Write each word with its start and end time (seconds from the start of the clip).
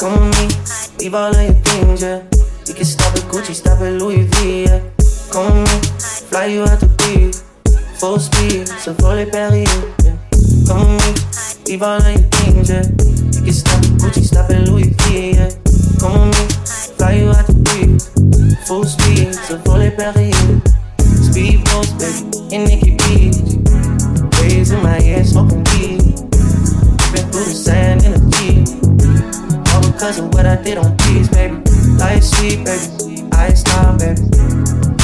leave 0.00 1.14
all 1.14 1.34
of 1.34 1.42
your 1.42 1.52
things, 1.52 2.00
yeah. 2.00 2.22
You 2.66 2.74
can 2.74 2.84
stop 2.86 3.14
at 3.14 3.22
Gucci, 3.24 3.54
stop 3.54 3.80
at 3.80 3.92
Louis 4.00 4.22
V, 4.22 4.64
yeah. 4.64 4.80
Come 5.30 5.60
with 5.60 5.68
me, 5.68 6.28
fly 6.30 6.46
you 6.46 6.62
out 6.62 6.80
to 6.80 6.86
be 6.86 7.32
full 7.98 8.18
speed, 8.18 8.66
so 8.66 8.94
volley 8.94 9.26
Paris, 9.26 9.68
yeah. 10.02 10.16
Come 10.66 10.96
with 10.96 11.04
me, 11.04 11.72
leave 11.72 11.82
all 11.82 12.00
of 12.00 12.06
your 12.06 12.28
things, 12.32 12.70
yeah. 12.70 12.82
You 13.36 13.44
can 13.44 13.52
stop 13.52 13.76
at 13.76 13.90
Gucci, 14.00 14.24
stop 14.24 14.50
at 14.50 14.68
Louis 14.68 14.88
V, 14.88 15.32
yeah. 15.32 15.50
Come 16.00 16.30
with 16.30 16.40
me, 16.40 16.96
fly 16.96 17.12
you 17.20 17.28
out 17.28 17.44
to 17.46 17.52
be 17.52 17.98
full 18.66 18.84
speed, 18.84 19.34
so 19.34 19.58
volley 19.58 19.90
Paris. 19.90 20.34
Speedboats, 21.28 21.92
baby, 22.00 22.56
in 22.56 22.64
Nikki 22.64 22.96
Beach. 22.96 23.36
In 24.40 24.82
my 24.82 24.98
ear, 25.00 25.24
smoking 25.24 25.62
weed. 25.64 26.29
Because 30.10 30.24
of 30.24 30.34
what 30.34 30.44
I 30.44 30.60
did 30.60 30.76
on 30.76 30.96
peace, 30.96 31.28
baby. 31.28 31.54
Life 31.94 32.24
sweet, 32.24 32.64
baby. 32.64 33.30
I 33.30 33.54
stop, 33.54 34.00
baby. 34.00 34.20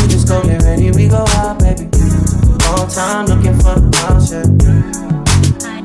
We 0.00 0.08
just 0.08 0.26
go 0.26 0.42
get 0.42 0.62
ready, 0.62 0.92
we 0.92 1.08
go 1.08 1.26
out, 1.36 1.58
baby. 1.58 1.90
Long 2.64 2.88
time 2.88 3.26
looking 3.26 3.52
for 3.60 3.76
the 3.76 3.90
bounce, 3.92 4.32
yeah. 4.32 4.48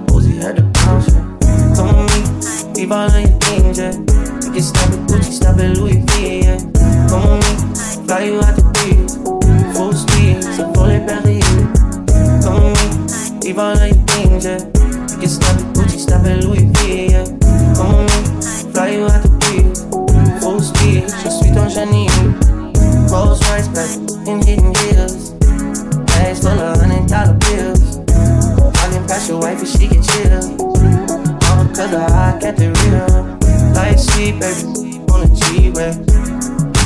Uzi 0.07 0.39
had 0.39 0.55
the 0.55 0.63
bounce, 0.71 1.11
yeah. 1.11 1.75
Come 1.75 2.07
with 2.07 2.71
me, 2.71 2.79
leave 2.79 2.93
all 2.93 3.11
of 3.11 3.19
your 3.19 3.37
things, 3.43 3.77
yeah. 3.77 3.91
You 3.91 4.51
can 4.55 4.61
stop 4.63 4.87
at 4.87 4.99
Gucci, 5.11 5.33
stop 5.33 5.59
at 5.59 5.75
Louis 5.75 5.99
V, 5.99 6.39
yeah. 6.39 6.57
Come 7.11 7.43
with 7.43 7.59
me, 7.59 8.07
fly 8.07 8.23
you 8.23 8.39
out 8.39 8.55
the 8.55 8.63
beach. 8.71 9.75
Full 9.75 9.91
speed, 9.99 10.43
so 10.55 10.71
volley 10.71 11.03
Paris. 11.03 11.43
Come 12.45 12.71
with 12.71 13.35
me, 13.35 13.49
leave 13.49 13.59
all 13.59 13.75
of 13.75 13.83
your 13.83 13.99
things, 14.15 14.45
yeah. 14.45 14.63
You 15.11 15.19
can 15.19 15.27
stop 15.27 15.59
at 15.59 15.75
Gucci, 15.75 15.99
stop 15.99 16.25
at 16.25 16.41
Louis 16.45 16.71
V, 16.71 17.11
yeah. 17.11 17.38
Baby, 24.29 24.51
in 24.51 24.59
hidden 24.59 24.75
hills. 24.75 25.31
Bags 26.05 26.39
full 26.41 26.59
of 26.59 26.79
hundred 26.79 27.07
dollar 27.07 27.33
bills. 27.33 27.97
I 28.77 28.89
can 28.91 29.07
pass 29.07 29.27
your 29.29 29.39
wife 29.39 29.61
if 29.61 29.69
she 29.69 29.87
get 29.87 30.03
chill. 30.03 30.43
All 31.49 31.65
because 31.65 31.93
I 31.93 32.37
kept 32.39 32.59
it 32.61 32.77
real. 32.83 33.37
Life 33.73 33.99
sweet, 33.99 34.39
baby, 34.39 34.99
on 35.11 35.21
the 35.21 35.29
G-Way. 35.35 35.93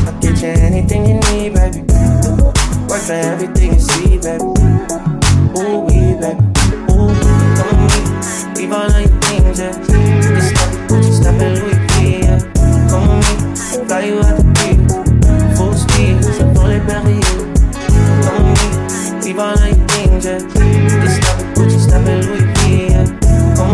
I'll 0.05 0.19
get 0.19 0.41
you 0.41 0.49
anything 0.49 1.05
you 1.05 1.15
need, 1.31 1.53
baby. 1.53 1.81
Work 2.87 3.01
for 3.01 3.13
everything 3.13 3.73
you 3.73 3.79
see, 3.79 4.17
baby. 4.17 4.43
Ooh, 5.57 5.79
we, 5.87 6.15
baby. 6.19 6.43
Ooh, 6.91 7.13
come 7.57 7.71
with 7.83 8.55
me. 8.55 8.61
Leave 8.61 8.73
all 8.73 8.89
of 8.89 9.22
yeah. 19.35 20.37
Stop 21.79 22.05
Louis 22.05 22.45
V, 22.53 22.87
yeah. 22.89 23.05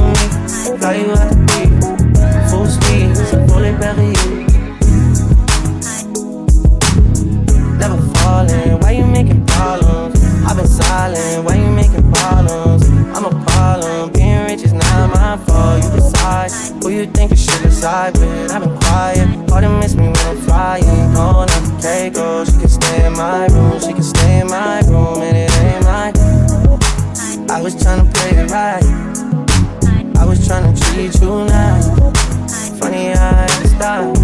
Me. 0.08 0.24
Fly 0.80 0.94
you 0.96 1.12
out 1.12 1.28
the 1.30 1.36
beat. 1.48 1.72
Full 2.50 2.66
speed, 2.66 3.10
never 7.78 8.02
falling. 8.20 8.80
Why 8.80 8.92
you 8.92 9.06
making 9.06 9.46
problems? 9.48 10.24
I've 10.46 10.56
been 10.58 10.68
silent. 10.68 11.46
Why 11.46 11.56
you 11.56 11.70
making 11.70 12.12
problems? 12.12 12.88
I'm 13.16 13.26
a 13.26 13.46
problem. 13.46 14.12
Being 14.14 14.46
rich 14.46 14.64
is 14.64 14.74
not 14.74 15.10
my 15.14 15.38
fault. 15.46 15.84
You 15.84 15.90
decide 15.92 16.52
who 16.82 16.90
you 16.90 17.06
think 17.08 17.32
you 17.32 17.38
should 17.38 17.62
reside 17.62 18.18
with. 18.18 18.52
I've 18.52 18.62
been 18.62 18.78
quiet. 18.78 19.52
All 19.52 19.80
miss 19.80 19.96
me 19.96 20.08
when 20.08 20.18
I'm 20.18 20.38
flying. 20.38 20.59
I 27.60 27.62
was 27.62 27.76
trying 27.76 28.06
to 28.06 28.12
play 28.18 28.30
it 28.38 28.50
right. 28.52 28.82
I 30.16 30.26
was 30.26 30.48
trying 30.48 30.74
to 30.74 30.82
treat 30.82 31.14
you 31.20 31.44
nice. 31.44 31.90
Funny 32.80 33.08
how 33.08 33.36
I 33.36 33.48
stop. 33.68 34.16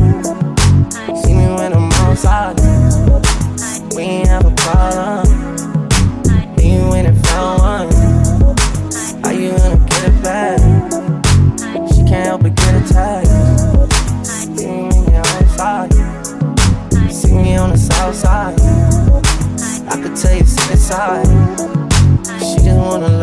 See 1.17 1.33
me 1.33 1.47
when 1.53 1.73
I'm 1.73 1.91
outside. 1.91 2.55
We 3.93 4.03
ain't 4.03 4.29
have 4.29 4.45
a 4.45 4.55
problem. 4.55 5.57
Then 6.55 6.81
you 6.81 6.89
went 6.89 7.09
and 7.09 7.27
found 7.27 7.59
one. 7.59 7.91
How 9.21 9.31
you 9.31 9.51
gonna 9.51 9.85
get 9.85 10.03
it 10.05 10.23
back? 10.23 10.59
She 11.91 12.03
can't 12.07 12.27
help 12.27 12.43
but 12.43 12.55
get 12.55 12.89
attached. 12.89 14.25
See 14.25 14.65
me 14.65 14.87
when 14.87 15.11
you're 15.11 15.27
outside. 15.35 15.93
See 17.11 17.33
me 17.33 17.57
on 17.57 17.71
the 17.71 17.77
south 17.77 18.15
side. 18.15 18.57
I 19.89 20.01
could 20.01 20.15
tell 20.15 20.33
you 20.33 20.45
sit 20.45 20.71
inside. 20.71 21.27
She 22.39 22.63
just 22.63 22.77
wanna 22.77 23.14